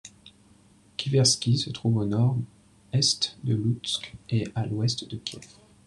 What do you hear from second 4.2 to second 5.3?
et à à l'ouest de